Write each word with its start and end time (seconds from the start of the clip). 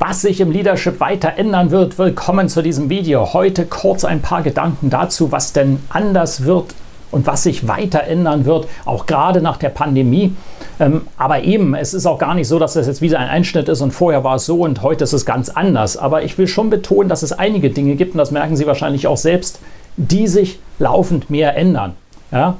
was 0.00 0.22
sich 0.22 0.40
im 0.40 0.50
Leadership 0.50 0.98
weiter 0.98 1.34
ändern 1.36 1.70
wird. 1.70 1.98
Willkommen 1.98 2.48
zu 2.48 2.62
diesem 2.62 2.88
Video. 2.88 3.34
Heute 3.34 3.66
kurz 3.66 4.02
ein 4.06 4.22
paar 4.22 4.42
Gedanken 4.42 4.88
dazu, 4.88 5.30
was 5.30 5.52
denn 5.52 5.78
anders 5.90 6.44
wird 6.44 6.74
und 7.10 7.26
was 7.26 7.42
sich 7.42 7.68
weiter 7.68 8.04
ändern 8.04 8.46
wird, 8.46 8.66
auch 8.86 9.04
gerade 9.04 9.42
nach 9.42 9.58
der 9.58 9.68
Pandemie. 9.68 10.34
Ähm, 10.80 11.02
aber 11.18 11.42
eben, 11.42 11.74
es 11.74 11.92
ist 11.92 12.06
auch 12.06 12.18
gar 12.18 12.34
nicht 12.34 12.48
so, 12.48 12.58
dass 12.58 12.72
das 12.72 12.86
jetzt 12.86 13.02
wieder 13.02 13.18
ein 13.18 13.28
Einschnitt 13.28 13.68
ist 13.68 13.82
und 13.82 13.90
vorher 13.90 14.24
war 14.24 14.36
es 14.36 14.46
so 14.46 14.60
und 14.62 14.80
heute 14.80 15.04
ist 15.04 15.12
es 15.12 15.26
ganz 15.26 15.50
anders. 15.50 15.98
Aber 15.98 16.22
ich 16.22 16.38
will 16.38 16.48
schon 16.48 16.70
betonen, 16.70 17.10
dass 17.10 17.22
es 17.22 17.32
einige 17.32 17.68
Dinge 17.68 17.94
gibt, 17.96 18.14
und 18.14 18.18
das 18.18 18.30
merken 18.30 18.56
Sie 18.56 18.66
wahrscheinlich 18.66 19.06
auch 19.06 19.18
selbst, 19.18 19.60
die 19.98 20.26
sich 20.26 20.60
laufend 20.78 21.28
mehr 21.28 21.58
ändern. 21.58 21.92
Ja? 22.32 22.56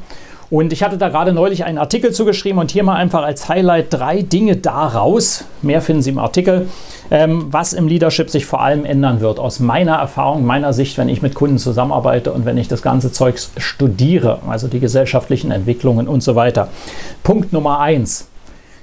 Und 0.50 0.72
ich 0.72 0.82
hatte 0.82 0.98
da 0.98 1.09
gerade 1.09 1.32
neulich 1.32 1.64
einen 1.64 1.78
Artikel 1.78 2.12
zugeschrieben 2.12 2.58
und 2.58 2.72
hier 2.72 2.82
mal 2.82 2.96
einfach 2.96 3.22
als 3.22 3.48
Highlight 3.48 3.86
drei 3.91 4.22
Dinge 4.22 4.56
daraus, 4.56 5.45
mehr 5.62 5.80
finden 5.80 6.02
Sie 6.02 6.10
im 6.10 6.18
Artikel, 6.18 6.68
ähm, 7.12 7.46
was 7.50 7.72
im 7.72 7.86
Leadership 7.86 8.30
sich 8.30 8.46
vor 8.46 8.60
allem 8.60 8.84
ändern 8.84 9.20
wird. 9.20 9.38
Aus 9.38 9.60
meiner 9.60 9.94
Erfahrung, 9.94 10.44
meiner 10.44 10.72
Sicht, 10.72 10.98
wenn 10.98 11.08
ich 11.08 11.22
mit 11.22 11.34
Kunden 11.34 11.58
zusammenarbeite 11.58 12.33
und 12.33 12.47
wenn 12.47 12.58
ich 12.58 12.66
das 12.66 12.83
ganze 12.83 13.12
Zeug 13.12 13.38
studiere, 13.58 14.41
also 14.48 14.66
die 14.66 14.80
gesellschaftlichen 14.80 15.52
Entwicklungen 15.52 16.08
und 16.08 16.22
so 16.22 16.34
weiter. 16.34 16.69
Punkt 17.22 17.53
Nummer 17.53 17.78
eins. 17.78 18.27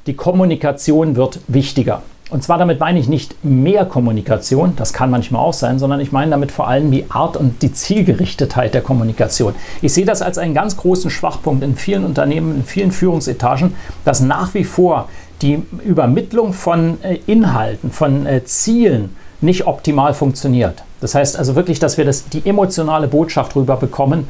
Die 0.05 0.13
Kommunikation 0.13 1.17
wird 1.17 1.39
wichtiger. 1.49 2.01
Und 2.29 2.43
zwar 2.43 2.57
damit 2.57 2.81
meine 2.81 2.99
ich 2.99 3.07
nicht 3.07 3.43
mehr 3.45 3.85
Kommunikation, 3.85 4.73
das 4.75 4.91
kann 4.91 5.09
manchmal 5.09 5.41
auch 5.41 5.53
sein, 5.53 5.79
sondern 5.79 6.01
ich 6.01 6.11
meine 6.11 6.31
damit 6.31 6.51
vor 6.51 6.67
allem 6.67 6.91
die 6.91 7.09
Art 7.09 7.37
und 7.37 7.61
die 7.61 7.71
Zielgerichtetheit 7.71 8.73
der 8.73 8.81
Kommunikation. 8.81 9.55
Ich 9.81 9.93
sehe 9.93 10.05
das 10.05 10.21
als 10.21 10.37
einen 10.37 10.53
ganz 10.53 10.75
großen 10.75 11.09
Schwachpunkt 11.09 11.63
in 11.63 11.77
vielen 11.77 12.03
Unternehmen, 12.03 12.55
in 12.55 12.63
vielen 12.63 12.91
Führungsetagen, 12.91 13.75
dass 14.03 14.19
nach 14.19 14.53
wie 14.53 14.65
vor 14.65 15.07
die 15.41 15.63
Übermittlung 15.85 16.51
von 16.51 17.01
äh, 17.01 17.19
Inhalten, 17.27 17.91
von 17.91 18.25
äh, 18.25 18.43
Zielen 18.43 19.15
nicht 19.39 19.65
optimal 19.65 20.13
funktioniert. 20.13 20.83
Das 20.99 21.15
heißt 21.15 21.37
also 21.37 21.55
wirklich, 21.55 21.79
dass 21.79 21.97
wir 21.97 22.05
das, 22.05 22.27
die 22.27 22.45
emotionale 22.45 23.07
Botschaft 23.07 23.55
rüberbekommen 23.55 24.27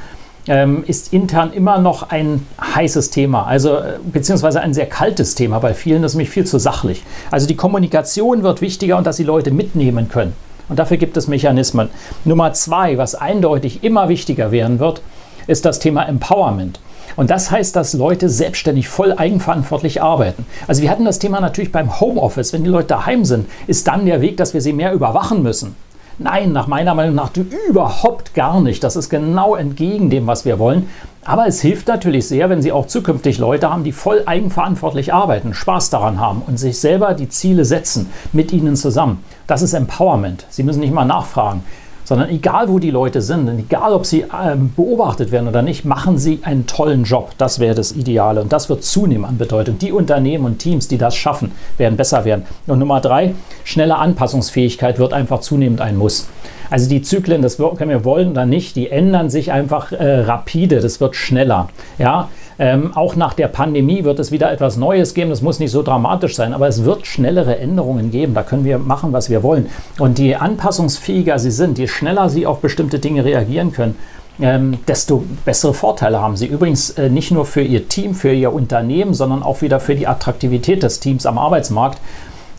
ähm, 0.47 0.83
ist 0.87 1.13
intern 1.13 1.51
immer 1.53 1.77
noch 1.79 2.09
ein 2.09 2.45
heißes 2.61 3.09
Thema, 3.09 3.45
also 3.45 3.77
äh, 3.77 3.99
beziehungsweise 4.03 4.61
ein 4.61 4.73
sehr 4.73 4.85
kaltes 4.85 5.35
Thema 5.35 5.59
bei 5.59 5.73
vielen, 5.73 6.03
ist 6.03 6.13
nämlich 6.13 6.29
viel 6.29 6.45
zu 6.45 6.57
sachlich. 6.57 7.03
Also 7.31 7.47
die 7.47 7.55
Kommunikation 7.55 8.43
wird 8.43 8.61
wichtiger 8.61 8.97
und 8.97 9.05
dass 9.05 9.17
die 9.17 9.23
Leute 9.23 9.51
mitnehmen 9.51 10.09
können. 10.09 10.33
Und 10.69 10.79
dafür 10.79 10.97
gibt 10.97 11.15
es 11.17 11.27
Mechanismen. 11.27 11.89
Nummer 12.25 12.53
zwei, 12.53 12.97
was 12.97 13.15
eindeutig 13.15 13.83
immer 13.83 14.09
wichtiger 14.09 14.51
werden 14.51 14.79
wird, 14.79 15.01
ist 15.47 15.65
das 15.65 15.79
Thema 15.79 16.03
Empowerment. 16.03 16.79
Und 17.15 17.31
das 17.31 17.49
heißt, 17.49 17.75
dass 17.75 17.93
Leute 17.93 18.29
selbstständig 18.29 18.89
voll 18.89 19.13
eigenverantwortlich 19.13 20.01
arbeiten. 20.01 20.45
Also 20.67 20.81
wir 20.81 20.91
hatten 20.91 21.05
das 21.05 21.19
Thema 21.19 21.39
natürlich 21.39 21.71
beim 21.71 21.99
Homeoffice. 21.99 22.53
Wenn 22.53 22.63
die 22.63 22.69
Leute 22.69 22.89
daheim 22.89 23.25
sind, 23.25 23.47
ist 23.65 23.87
dann 23.87 24.05
der 24.05 24.21
Weg, 24.21 24.37
dass 24.37 24.53
wir 24.53 24.61
sie 24.61 24.73
mehr 24.73 24.93
überwachen 24.93 25.41
müssen. 25.41 25.75
Nein, 26.19 26.51
nach 26.51 26.65
meiner 26.65 26.95
Meinung 26.95 27.13
nach 27.13 27.29
überhaupt 27.69 28.33
gar 28.33 28.59
nicht. 28.59 28.83
Das 28.83 28.95
ist 28.95 29.09
genau 29.09 29.55
entgegen 29.55 30.09
dem, 30.09 30.25
was 30.25 30.45
wir 30.45 30.57
wollen. 30.57 30.89
Aber 31.23 31.45
es 31.45 31.61
hilft 31.61 31.87
natürlich 31.87 32.27
sehr, 32.27 32.49
wenn 32.49 32.61
Sie 32.61 32.71
auch 32.71 32.87
zukünftig 32.87 33.37
Leute 33.37 33.69
haben, 33.69 33.83
die 33.83 33.91
voll 33.91 34.23
eigenverantwortlich 34.25 35.13
arbeiten, 35.13 35.53
Spaß 35.53 35.91
daran 35.91 36.19
haben 36.19 36.41
und 36.47 36.57
sich 36.57 36.79
selber 36.79 37.13
die 37.13 37.29
Ziele 37.29 37.65
setzen 37.65 38.09
mit 38.33 38.51
Ihnen 38.51 38.75
zusammen. 38.75 39.23
Das 39.45 39.61
ist 39.61 39.73
Empowerment. 39.73 40.45
Sie 40.49 40.63
müssen 40.63 40.79
nicht 40.79 40.93
mal 40.93 41.05
nachfragen 41.05 41.63
sondern 42.07 42.29
egal 42.29 42.69
wo 42.69 42.79
die 42.79 42.89
Leute 42.89 43.21
sind, 43.21 43.49
egal 43.49 43.91
ob 43.91 44.05
sie 44.05 44.23
ähm, 44.33 44.71
beobachtet 44.73 45.33
werden 45.33 45.49
oder 45.49 45.61
nicht, 45.61 45.83
machen 45.83 46.17
sie 46.17 46.39
einen 46.41 46.65
tollen 46.65 47.03
Job. 47.03 47.31
Das 47.37 47.59
wäre 47.59 47.75
das 47.75 47.91
Ideale 47.91 48.41
und 48.41 48.53
das 48.53 48.69
wird 48.69 48.85
zunehmen 48.85 49.25
an 49.25 49.37
Bedeutung. 49.37 49.77
Die 49.77 49.91
Unternehmen 49.91 50.45
und 50.45 50.59
Teams, 50.59 50.87
die 50.87 50.97
das 50.97 51.17
schaffen, 51.17 51.51
werden 51.77 51.97
besser 51.97 52.23
werden. 52.23 52.45
Und 52.65 52.79
Nummer 52.79 53.01
drei, 53.01 53.35
schnelle 53.65 53.97
Anpassungsfähigkeit 53.97 54.99
wird 54.99 55.11
einfach 55.11 55.41
zunehmend 55.41 55.81
ein 55.81 55.97
Muss. 55.97 56.29
Also 56.69 56.87
die 56.87 57.01
Zyklen, 57.01 57.41
das 57.41 57.57
können 57.57 57.89
wir 57.89 58.05
wollen 58.05 58.31
oder 58.31 58.45
nicht, 58.45 58.77
die 58.77 58.89
ändern 58.89 59.29
sich 59.29 59.51
einfach 59.51 59.91
äh, 59.91 60.21
rapide, 60.21 60.79
das 60.79 61.01
wird 61.01 61.17
schneller. 61.17 61.67
Ja, 61.97 62.29
ähm, 62.59 62.95
auch 62.95 63.15
nach 63.15 63.33
der 63.33 63.47
Pandemie 63.47 64.03
wird 64.03 64.19
es 64.19 64.31
wieder 64.31 64.51
etwas 64.51 64.77
Neues 64.77 65.13
geben. 65.13 65.29
Das 65.29 65.41
muss 65.41 65.59
nicht 65.59 65.71
so 65.71 65.83
dramatisch 65.83 66.35
sein, 66.35 66.53
aber 66.53 66.67
es 66.67 66.83
wird 66.83 67.05
schnellere 67.05 67.57
Änderungen 67.57 68.09
geben. 68.09 68.33
Da 68.33 68.43
können 68.43 68.65
wir 68.65 68.79
machen, 68.79 69.13
was 69.13 69.29
wir 69.29 69.43
wollen. 69.43 69.67
Und 69.99 70.17
je 70.17 70.35
anpassungsfähiger 70.35 71.37
sie 71.37 71.51
sind, 71.51 71.77
je 71.77 71.87
schneller 71.87 72.29
sie 72.29 72.47
auf 72.47 72.59
bestimmte 72.59 72.99
Dinge 72.99 73.23
reagieren 73.23 73.73
können, 73.73 73.95
ähm, 74.39 74.79
desto 74.87 75.23
bessere 75.45 75.73
Vorteile 75.73 76.19
haben 76.19 76.35
sie. 76.35 76.47
Übrigens 76.47 76.91
äh, 76.91 77.09
nicht 77.09 77.31
nur 77.31 77.45
für 77.45 77.61
ihr 77.61 77.87
Team, 77.87 78.15
für 78.15 78.31
ihr 78.31 78.53
Unternehmen, 78.53 79.13
sondern 79.13 79.43
auch 79.43 79.61
wieder 79.61 79.79
für 79.79 79.95
die 79.95 80.07
Attraktivität 80.07 80.83
des 80.83 80.99
Teams 80.99 81.25
am 81.25 81.37
Arbeitsmarkt. 81.37 81.99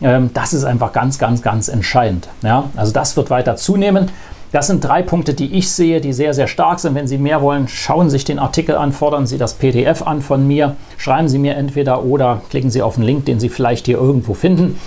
Ähm, 0.01 0.29
das 0.33 0.53
ist 0.53 0.63
einfach 0.63 0.93
ganz, 0.93 1.19
ganz, 1.19 1.41
ganz 1.41 1.67
entscheidend. 1.67 2.27
Ja? 2.41 2.65
Also 2.75 2.93
das 2.93 3.15
wird 3.17 3.29
weiter 3.29 3.55
zunehmen. 3.55 4.09
Das 4.51 4.65
sind 4.65 4.83
drei 4.83 5.03
Punkte, 5.03 5.35
die 5.35 5.53
ich 5.53 5.69
sehe, 5.69 6.01
die 6.01 6.11
sehr, 6.11 6.33
sehr 6.33 6.47
stark 6.47 6.79
sind. 6.79 6.95
Wenn 6.95 7.07
Sie 7.07 7.19
mehr 7.19 7.43
wollen, 7.43 7.67
schauen 7.67 8.09
Sie 8.09 8.13
sich 8.13 8.25
den 8.25 8.39
Artikel 8.39 8.75
an, 8.75 8.91
fordern 8.91 9.27
Sie 9.27 9.37
das 9.37 9.53
PDF 9.53 10.01
an 10.01 10.23
von 10.23 10.47
mir, 10.47 10.75
schreiben 10.97 11.29
Sie 11.29 11.37
mir 11.37 11.55
entweder 11.55 12.03
oder 12.03 12.41
klicken 12.49 12.71
Sie 12.71 12.81
auf 12.81 12.95
den 12.95 13.03
Link, 13.03 13.25
den 13.25 13.39
Sie 13.39 13.49
vielleicht 13.49 13.85
hier 13.85 13.99
irgendwo 13.99 14.33
finden. 14.33 14.79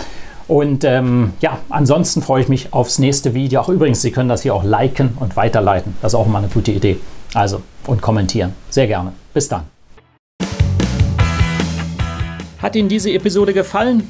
Und 0.49 0.83
ähm, 0.83 1.31
ja, 1.39 1.59
ansonsten 1.69 2.21
freue 2.21 2.41
ich 2.41 2.49
mich 2.49 2.73
aufs 2.73 2.99
nächste 2.99 3.33
Video. 3.33 3.61
Auch 3.61 3.69
übrigens, 3.69 4.01
Sie 4.01 4.11
können 4.11 4.27
das 4.27 4.41
hier 4.41 4.53
auch 4.53 4.65
liken 4.65 5.17
und 5.17 5.37
weiterleiten. 5.37 5.95
Das 6.01 6.11
ist 6.11 6.19
auch 6.19 6.25
immer 6.25 6.39
eine 6.39 6.49
gute 6.49 6.73
Idee. 6.73 6.97
Also, 7.33 7.61
und 7.87 8.01
kommentieren. 8.01 8.53
Sehr 8.69 8.87
gerne. 8.87 9.13
Bis 9.33 9.47
dann. 9.47 9.63
Hat 12.61 12.75
Ihnen 12.75 12.89
diese 12.89 13.11
Episode 13.11 13.53
gefallen? 13.53 14.09